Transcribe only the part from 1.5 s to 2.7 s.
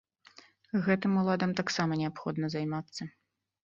таксама неабходна